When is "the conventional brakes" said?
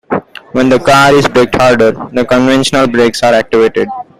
1.91-3.21